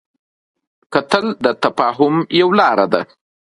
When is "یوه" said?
2.41-2.53